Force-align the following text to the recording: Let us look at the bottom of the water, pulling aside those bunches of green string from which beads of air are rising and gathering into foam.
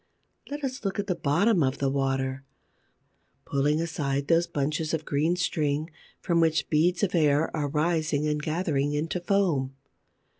Let 0.49 0.63
us 0.63 0.83
look 0.83 0.97
at 0.97 1.05
the 1.05 1.13
bottom 1.13 1.61
of 1.61 1.77
the 1.77 1.91
water, 1.91 2.43
pulling 3.45 3.79
aside 3.79 4.25
those 4.29 4.47
bunches 4.47 4.95
of 4.95 5.05
green 5.05 5.35
string 5.35 5.91
from 6.19 6.39
which 6.39 6.71
beads 6.71 7.03
of 7.03 7.13
air 7.13 7.55
are 7.55 7.67
rising 7.69 8.27
and 8.27 8.41
gathering 8.41 8.93
into 8.93 9.19
foam. 9.19 9.75